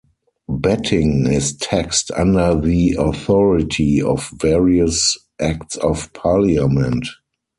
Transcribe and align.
Betting 0.49 1.27
is 1.27 1.55
taxed 1.57 2.09
under 2.17 2.59
the 2.59 2.95
authority 2.97 4.01
of 4.01 4.31
various 4.39 5.15
acts 5.39 5.75
of 5.77 6.11
Parliament. 6.13 7.05